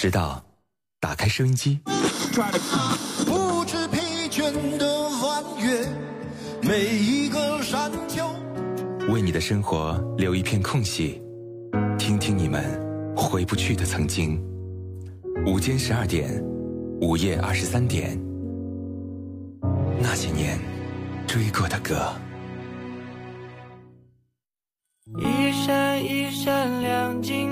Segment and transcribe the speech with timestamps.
[0.00, 0.42] 直到
[0.98, 1.78] 打开收音机，
[3.26, 3.98] 不知疲
[4.30, 5.86] 倦的弯月，
[6.62, 8.26] 每一个山丘，
[9.12, 11.20] 为你的生活留一片空隙，
[11.98, 12.64] 听听你们
[13.14, 14.42] 回不去的曾经。
[15.44, 16.42] 午间十二点，
[17.02, 18.18] 午夜二十三点，
[20.00, 20.58] 那些年
[21.26, 22.10] 追过的歌。
[25.18, 27.49] 一闪一闪亮晶晶。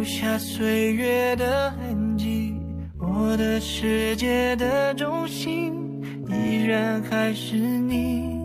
[0.00, 2.54] 留下岁月的痕迹，
[2.98, 5.74] 我的世界的中心
[6.26, 8.40] 依然还是你。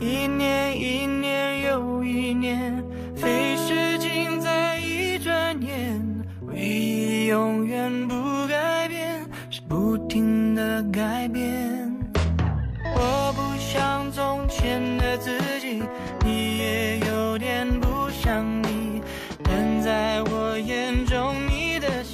[0.00, 2.82] 一年一年又一年，
[3.14, 6.02] 飞逝尽在一转眼，
[6.46, 8.14] 唯一永远不
[8.48, 9.20] 改变
[9.50, 11.94] 是不停的改变。
[12.96, 15.47] 我不像从前的自己，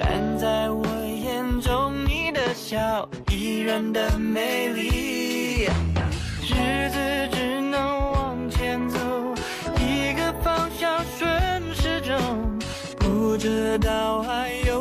[0.00, 5.64] 但在我眼中，你的笑依然的美丽，
[6.42, 8.96] 日子只能往前走，
[9.80, 12.16] 一个方向顺时钟，
[12.96, 14.77] 不知道还有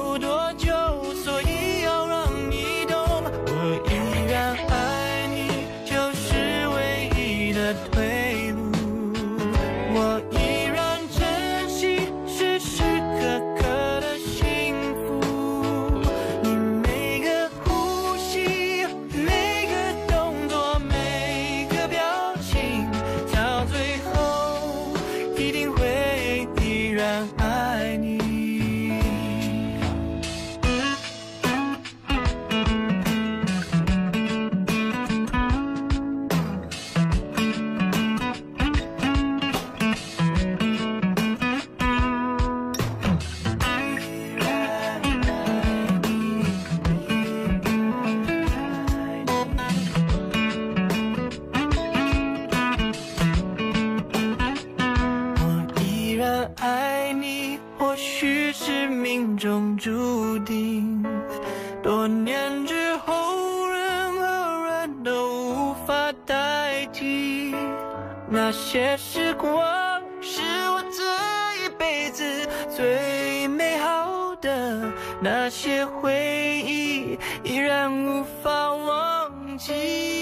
[68.29, 72.23] 那些时光是我这一辈子
[72.69, 80.16] 最美好的那些回忆依然无法忘记。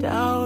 [0.00, 0.39] Down.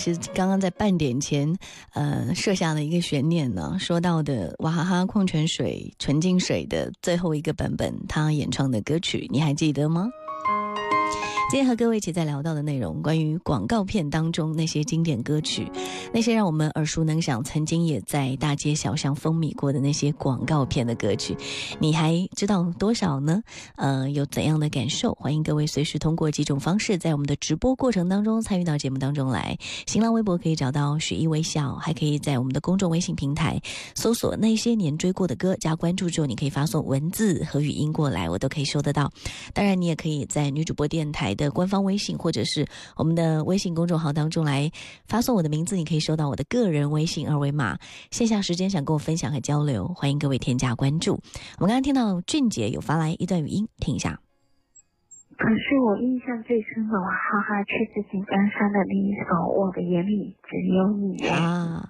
[0.00, 1.54] 是刚刚在半点前，
[1.92, 3.76] 呃，设下了一个悬念呢。
[3.78, 10.08] 说到的娃哈哈矿泉水纯净水的最后一个版本，他演唱的歌曲，你还记得吗？
[11.50, 15.68] 今天和各位一起在聊到的内容，关于广告片当中那些经典歌曲，
[16.14, 21.36] 那些让我们耳熟能详、曾经也在大街小巷风靡过的那些广告片的歌曲，
[21.80, 23.42] 你还知道多少呢？
[23.74, 25.12] 呃，有怎样的感受？
[25.14, 29.58] 欢迎各位随时通过几种方式，在我们的直播过程当中参与到节目当中来。
[29.88, 33.60] 新浪微博可以找到雪意微笑，还可以在我们的公众微信平台
[33.96, 39.10] 搜索“那些年追过的歌”，加关注之后，你可以发送文字和语音过来，我都可以收得到。
[39.52, 41.34] 当然，你也可以在女主播电台。
[41.40, 42.66] 的官方微信或者是
[42.96, 44.70] 我们的微信公众号当中来
[45.06, 47.78] 发送我的名字，你可以收到我的个人微信二维码。
[48.10, 51.12] 线下时间想跟我分享和交流，欢迎各位添加关注。
[51.58, 54.20] 我们刚刚听到俊杰有发来一段语音，听一下。
[55.38, 61.88] 可是我印象最深的，哈哈，却是井冈山的那一首《我的眼里只有你》啊。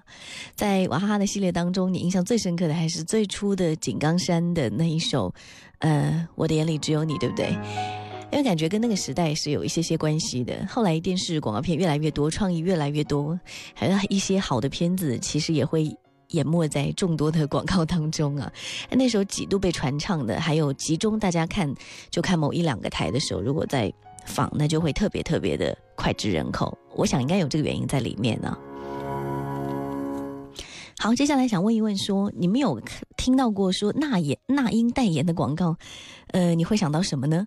[0.55, 5.33] 在娃哈哈的系列当中，你印象最深刻的还是最初的井冈山的那一首，
[5.79, 7.49] 呃，《我的眼里只有你》，对不对？
[8.31, 10.65] 因为感觉跟那个时代是有一些些关系的。
[10.69, 13.37] 后来电视广告片越来越多，创意越来越多，
[13.73, 15.93] 还有一些好的片子，其实也会
[16.29, 18.51] 淹没在众多的广告当中啊。
[18.89, 21.73] 那时候几度被传唱的，还有集中大家看
[22.09, 23.91] 就看某一两个台的时候，如果在
[24.25, 26.77] 放，那就会特别特别的脍炙人口。
[26.95, 28.57] 我想应该有这个原因在里面呢。
[30.99, 32.79] 好，接下来想问一问，说你们有
[33.17, 35.75] 听到过说那演那英代言的广告，
[36.27, 37.45] 呃，你会想到什么呢？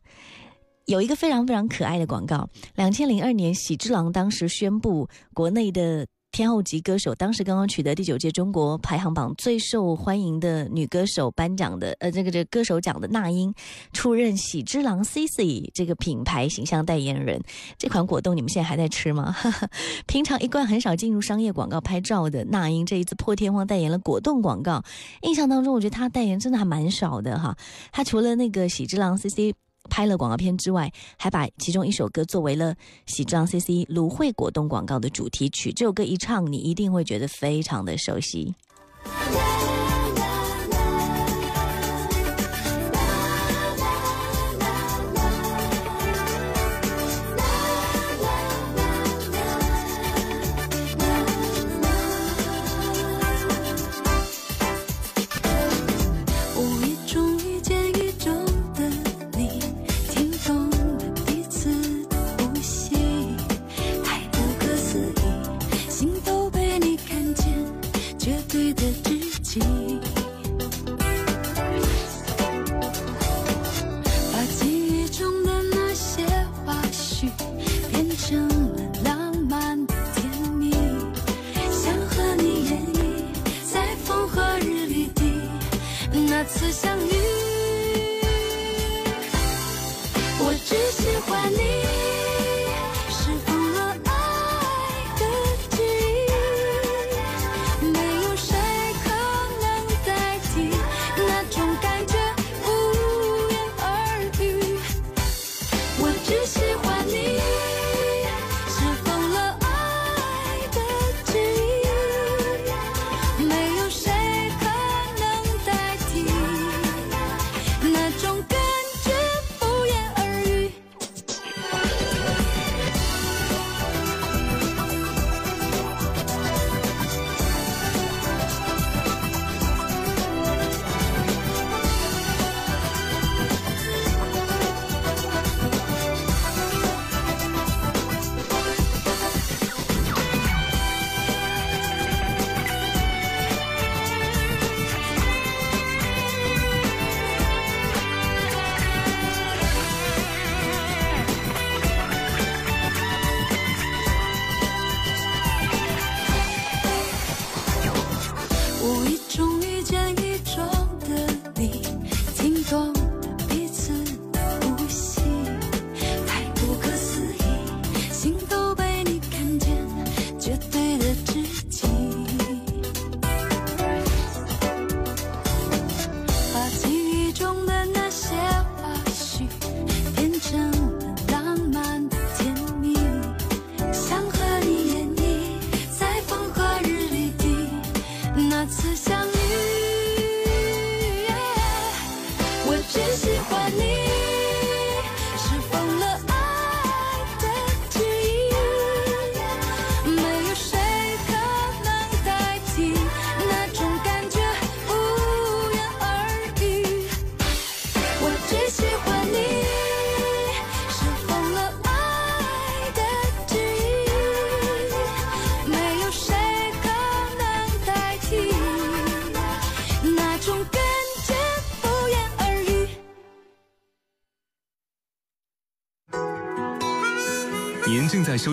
[0.86, 2.48] 有一个非常非常可爱的广告。
[2.74, 13.54] 两千零二年，喜之郎当时宣布，国内的天后级歌手，当时刚刚取得第九届中国排行榜最受欢迎的女歌手颁奖的，呃，这个这歌手奖的那英，
[13.92, 17.40] 出任喜之郎 CC 这个品牌形象代言人。
[17.78, 19.34] 这款果冻你们现在还在吃吗？
[20.06, 24.82] 平常一贯很少进入商业广告拍照的那英，这一次破天荒代言了果冻广告。
[25.22, 27.56] 印象当中，我觉得她代言真的还蛮少的哈。
[27.92, 29.54] 她除了那个喜之郎 CC。
[29.90, 32.74] 拍了广告片之外，还把其中一首歌作为了
[33.06, 35.72] 喜之郎 CC 芦荟果冻广告的主题曲。
[35.72, 38.54] 这首歌一唱，你一定会觉得非常的熟悉。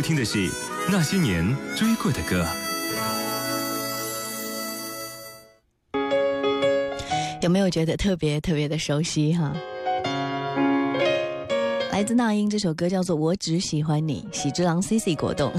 [0.02, 0.40] 听的是
[0.90, 2.44] 《那些年追过的歌》。
[7.42, 9.54] 有没有觉得特别特别的熟悉哈？
[11.92, 15.52] 来自那英这首歌叫做《我只喜欢你》，喜之郎 C C 果冻。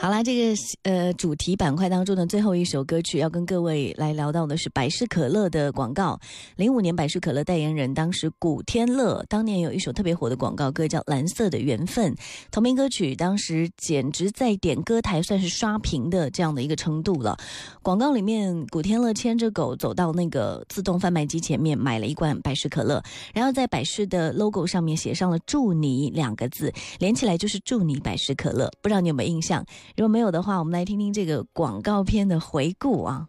[0.00, 6.18] 好啦，这个呃主题板块当中的最后一首歌曲，要跟各位来聊到的是百事可乐的广告。
[6.54, 12.14] 零五年百事可乐代言人当时古天乐，当年有一首特别火的广告歌叫《蓝色的缘分》，
[12.52, 17.36] 同名歌曲当时简直在点歌台算是刷屏的这样的一个程度了。
[17.82, 23.02] 广告里面，古天乐牵着狗走到那个自动贩卖机前面，买了一罐百事可乐，
[23.34, 28.70] 然后在百事的 logo 上面写上了“祝你”两个字，连起来就是“祝你百事可乐”。
[28.80, 29.66] 不知道你有没有印象？
[29.96, 33.28] 如果没有的话，我们来听听这个广告片的回顾啊。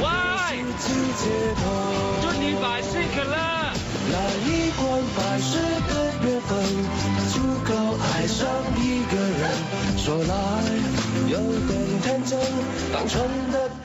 [0.00, 0.64] 喂，
[2.22, 3.36] 祝你百事可乐。
[4.10, 4.16] 那
[4.46, 4.82] 一罐
[5.16, 5.92] 百事的
[6.26, 6.50] 缘分，
[7.30, 8.40] 足够爱上
[8.78, 9.42] 一个人。
[9.96, 10.32] 说来
[11.28, 11.70] 有点
[12.02, 12.38] 天真，
[12.92, 13.81] 单纯的。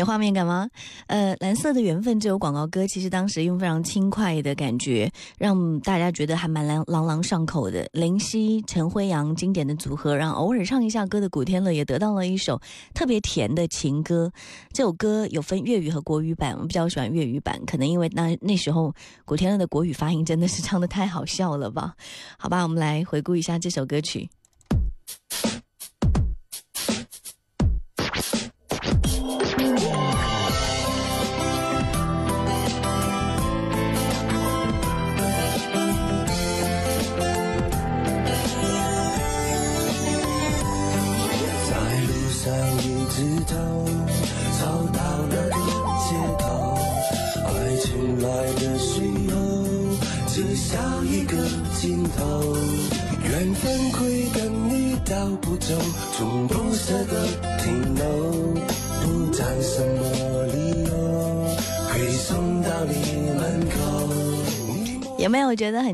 [0.00, 0.66] 有画面感吗？
[1.08, 7.86] 呃，蓝色的缘分这首广告歌，其实当时用非常轻快的感觉，让大家觉得还蛮朗朗朗上口的。
[7.92, 12.58] 林夕、陈辉阳经典的组合，让偶尔唱一下歌的古天乐也得到了一首
[12.94, 14.32] 特别甜的情歌。
[14.72, 18.94] 这首歌有分粤语和国语版，我比较喜欢粤语版，可能因为那那时候
[19.26, 21.92] 古天乐的国语发音真的是唱的太好笑了吧？
[22.38, 24.30] 好吧，我们来回顾一下这首歌曲。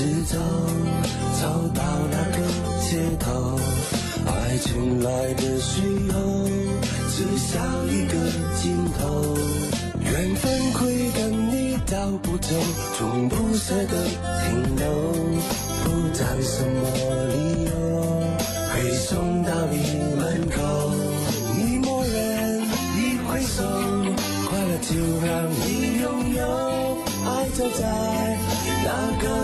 [0.00, 0.38] 直走，
[1.42, 2.38] 走到那个
[2.80, 3.60] 街头。
[4.24, 6.48] 爱情来的时候，
[7.10, 8.14] 只想一个
[8.56, 9.36] 尽头。
[10.00, 12.48] 缘分会跟你到不走，
[12.96, 14.04] 从不舍得
[14.40, 14.88] 停留。
[15.84, 16.80] 不讲什么
[17.34, 17.70] 理由，
[18.72, 19.76] 会送到你
[20.16, 20.56] 门口。
[21.58, 22.62] 你默认，
[22.96, 23.62] 一挥手，
[24.48, 26.40] 快乐就让你拥有。
[27.22, 27.84] 爱就在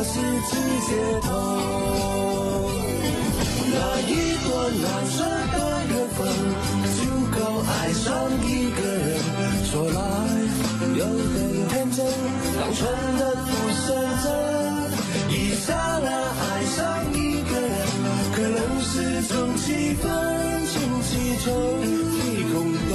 [0.07, 0.15] 十
[0.49, 0.51] 字
[0.87, 0.91] 街
[1.23, 1.29] 头。
[3.73, 4.13] 那一
[4.47, 4.49] 段
[4.83, 5.15] 难舍
[5.53, 5.55] 的
[5.91, 6.19] 缘分，
[6.97, 6.99] 足
[7.35, 7.37] 够
[7.67, 8.05] 爱上
[8.43, 9.09] 一个人。
[9.65, 9.99] 说来
[10.95, 11.37] 有点
[11.69, 11.99] 天真，
[12.57, 12.79] 单纯
[13.19, 13.49] 的不
[13.83, 13.85] 选
[14.23, 14.25] 择。
[15.29, 15.67] 一刹
[16.03, 16.79] 那爱上
[17.13, 17.75] 一个人，
[18.33, 18.93] 可能是
[19.29, 19.65] 种气
[20.03, 20.05] 氛，
[20.71, 21.11] 轻启
[21.45, 22.23] 程，霓
[22.53, 22.55] 虹
[22.89, 22.95] 灯，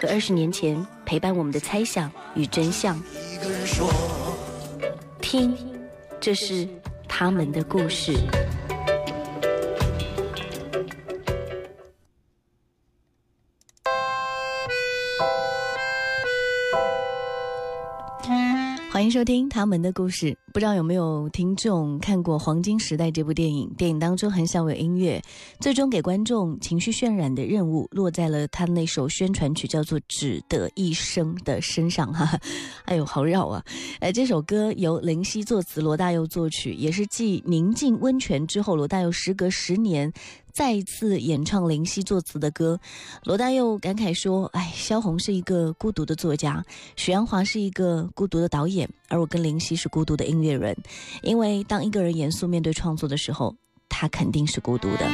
[0.00, 2.98] 和二十年前陪伴我们的猜想与真相。
[5.20, 5.54] 听，
[6.18, 6.66] 这是
[7.06, 8.14] 他们的故事。
[19.10, 20.36] 迎收听他们的故事。
[20.52, 23.68] 不知道有没有听众看过《黄金时代》这部电影？
[23.76, 25.20] 电影当中很少有音乐，
[25.58, 32.12] 最终给观众情绪渲染的任务落在了他那首宣传曲叫做《只得一生》的身上。
[32.12, 32.38] 哈，
[32.86, 33.64] 哎呦，好绕啊！
[33.98, 40.12] 哎，这首歌由林夕作词，罗大佑作曲，也是继《宁静温泉》之后，罗大佑时隔十年。
[40.52, 42.78] 再一次演唱林夕作词的歌，
[43.24, 46.64] 罗大佑感慨说：“哎，萧红是一个孤独的作家，
[46.96, 50.76] 许鞍华是一个孤独的导演，而我跟林夕是孤独的音乐人。
[51.22, 53.54] 因为当一个人严肃面对创作的时候，
[53.88, 55.08] 他肯定是孤独的。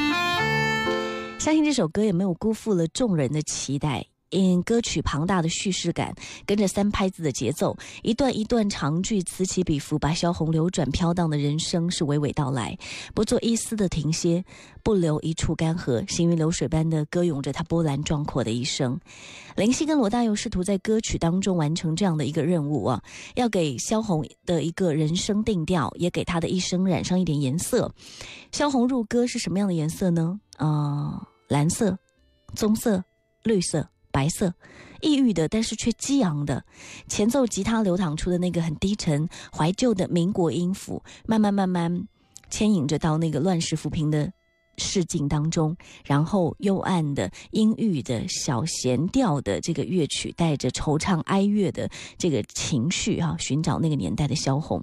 [1.38, 4.06] 相信这首歌也没有辜负了众人的期待。”
[4.40, 12.76] 因歌曲庞大的叙事感，跟着三拍子的节奏，一段一段长句此起彼伏，把萧红流转飘荡的人生是娓娓道来，
[13.14, 14.44] 不做一丝的停歇，
[14.82, 18.98] 不留一处干涸，行云流水般的歌咏着他波澜壮阔的一生。
[19.56, 23.02] 林夕跟罗大佑试图在歌曲当中完成这样的一个任务啊，
[23.34, 27.90] 要给萧红的一个人生定调，也给他的一生染上一点颜色。
[28.52, 30.38] 萧红入歌是什么样的颜色呢？
[30.58, 31.98] 啊，蓝色、
[32.54, 33.02] 棕色、
[33.42, 33.88] 绿色。
[34.16, 34.54] 白色，
[35.02, 36.64] 抑郁的，但是却激昂的，
[37.06, 42.08] 前奏吉他流淌出的那个很低沉、怀旧的民国音符，慢慢慢慢
[42.48, 44.32] 牵引着到那个乱世浮萍的
[44.78, 45.76] 市境当中，
[46.06, 54.82] 然后幽暗的、阴郁的小弦调的这个乐曲，带着惆怅哀乐的这个情绪啊，寻找那个年代的萧红，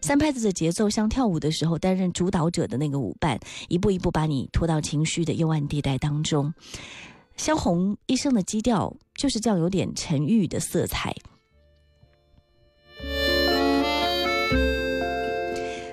[0.00, 6.52] 三拍子的节奏像跳舞的时候担任主导者的那个舞伴，一步一步把你拖到情绪的幽暗地带当中。
[7.36, 11.14] 萧红一生的基调就是这样，有点沉郁的色彩。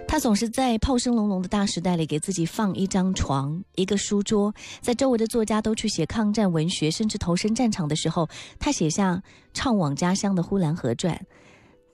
[0.08, 8.28] 他总是在炮声隆隆的大时代里，给自己放一张床、一个书桌，在周围的作家都去写抗战文学，甚至投身战场的时候，
[8.60, 9.24] 他写下
[9.54, 11.16] 怅惘家乡的《呼兰河传》。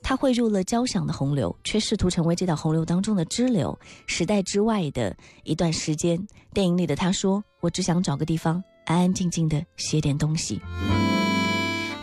[0.01, 3.77] 他汇入了交响的洪流，却试图成为这道洪流当中的支流。
[4.07, 6.19] 时代之外的一段时间，
[6.53, 10.59] 电影里的他说：“我只想找个地方，安安静静的写点东西。”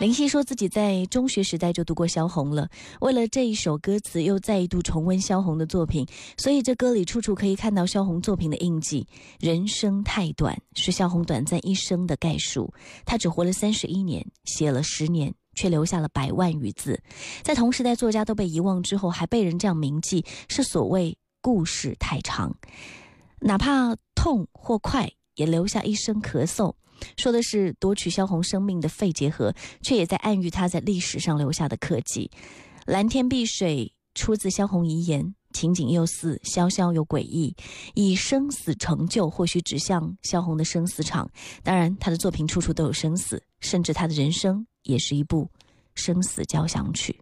[0.00, 2.68] 林夕说自己在中学时代就读过萧红了，
[3.00, 9.06] 为了这一首歌词，又再一度重温萧红的作品，所以这歌里处处可以看到萧红作品的印记。
[9.40, 12.72] 人生太短，是萧红短暂一生的概述。
[13.04, 15.34] 他只活了三十一年，写了十年。
[15.56, 17.00] 却留下了百万余字，
[17.44, 22.52] 在同时代作家都被遗忘之后，还被人这样铭记，是所谓故事太长，
[23.38, 26.74] 哪怕痛或快，也留下一声咳嗽，
[27.16, 32.30] 说的是夺取萧红生命的肺结核，却也在暗喻他在历史上留下的刻记。
[32.86, 37.54] 蓝天碧水出自萧红遗言，情景又似萧萧又诡异，
[37.94, 41.30] 以生死成就，或许指向萧红的生死场。
[41.62, 44.66] 当然，他的作品处处都有生死，甚至他的人生。
[44.84, 45.50] 也是一部
[45.94, 47.18] 生死交响曲。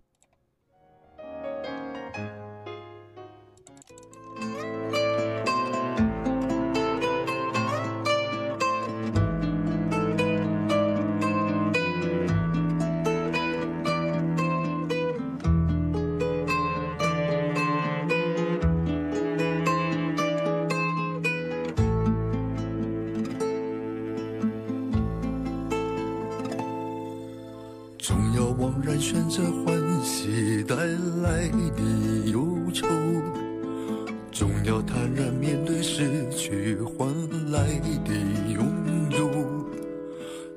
[36.03, 37.09] 失去换
[37.53, 37.63] 来
[38.05, 38.13] 的
[38.53, 38.67] 拥
[39.11, 39.31] 有。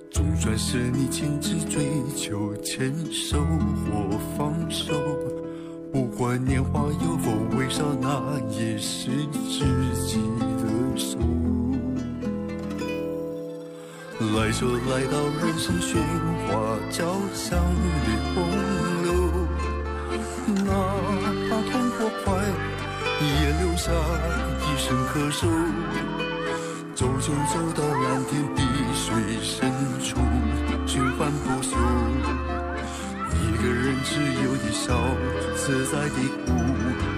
[0.09, 3.37] 总算是你亲自追求，牵手
[3.85, 4.95] 或放手。
[5.93, 9.63] 不管年华有否微笑，那也是自
[10.07, 10.17] 己
[10.57, 11.19] 的手。
[14.35, 15.95] 来就来到人生喧
[16.47, 18.43] 哗，交相的洪
[23.21, 23.91] 也留下
[24.61, 25.47] 一声咳嗽。
[26.93, 28.61] 走就走到蓝天碧
[28.93, 30.17] 水深处，
[30.87, 31.75] 循环不休。
[33.33, 34.97] 一个人自由的笑，
[35.55, 36.53] 自在的哭，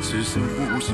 [0.01, 0.93] 此生不休。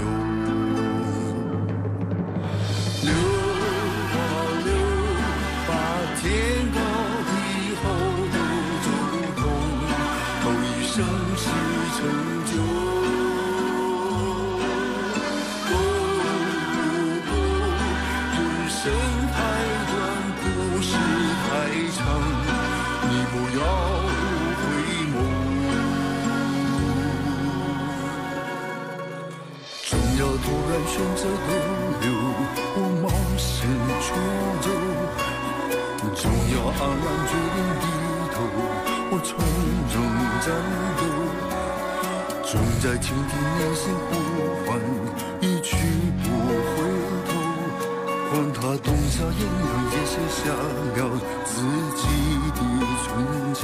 [48.63, 51.51] 他冬夏炎凉，也写下了自
[51.99, 52.07] 己
[52.55, 52.59] 的
[53.03, 53.05] 春
[53.53, 53.59] 秋。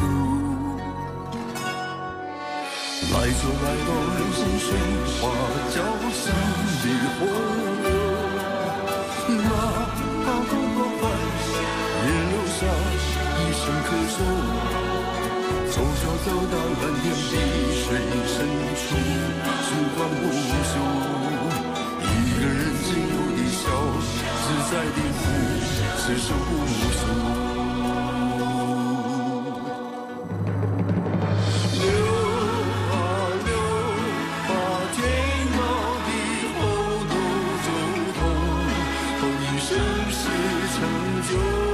[3.13, 4.67] 来就来到人生喧
[5.21, 5.31] 哗，
[5.71, 5.79] 交
[6.12, 6.21] 相
[6.83, 6.85] 的
[7.15, 7.19] 洪
[7.81, 7.88] 流，
[9.38, 9.47] 哪
[10.25, 11.01] 怕痛或快，
[12.03, 12.59] 也留下
[13.39, 14.19] 一声咳嗽。
[15.71, 17.31] 走就走到蓝天碧
[17.79, 17.88] 水
[18.27, 18.35] 深
[18.75, 18.83] 处，
[19.63, 20.27] 循环不
[20.67, 20.98] 休。
[24.71, 25.21] 在的哭，
[25.97, 26.51] 此生不
[26.93, 27.01] 俗。
[31.73, 31.84] 流
[32.91, 32.93] 啊
[33.45, 33.49] 流，
[34.47, 34.51] 啊
[34.93, 34.97] 天
[35.58, 35.60] 高
[36.05, 36.08] 地
[36.53, 36.58] 厚
[37.10, 37.13] 都
[37.65, 37.67] 走
[38.19, 38.21] 通，
[39.19, 39.67] 后一盛
[40.12, 40.21] 世
[40.75, 40.77] 成
[41.27, 41.68] 就。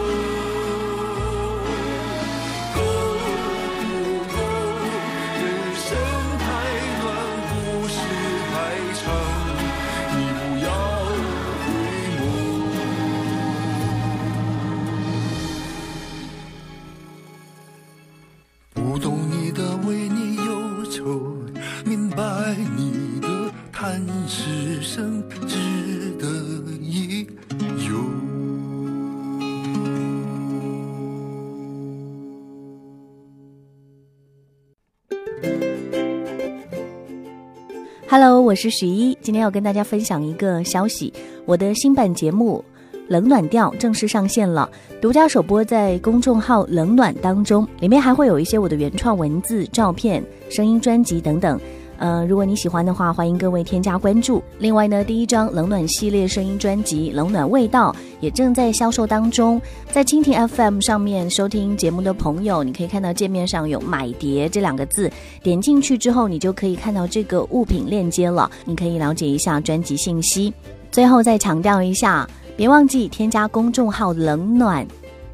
[38.45, 41.11] 我是许一，今天要跟大家分享一个消息，
[41.47, 42.63] 我的新版节目
[43.07, 44.69] 《冷暖调》正式上线了，
[45.01, 51.59] 独家首播在公众号“冷暖”当中，里面还会有一些我的原创文字、照片、声音专辑等等。
[51.97, 54.43] 呃，如果你喜欢的话，欢迎各位添加关注。
[54.59, 65.09] 另外呢，第一张冷暖系列声音专辑《冷暖味道》也正在销售当中，在蜻蜓 FM 上面收听节目的朋友，你可以看到界面上有“买碟”这两个字，
[65.41, 70.53] 点进去之后，你就可以看到这个物品链接了，你可以了解一下专辑信息。
[70.91, 72.27] 最后再强调一下，
[72.57, 74.85] 别忘记添加公众号“冷暖”。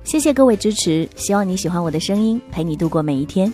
[0.04, 3.52] 谢谢各位支持，希望你喜欢我的声音，陪你度过每一天。